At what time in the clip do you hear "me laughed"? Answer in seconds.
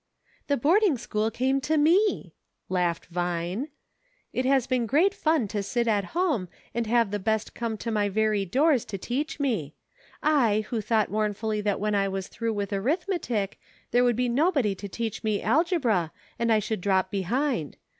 1.77-3.05